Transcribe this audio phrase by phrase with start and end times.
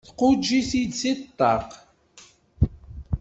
[0.07, 1.69] Tquǧǧ-it-id seg ṭṭaq.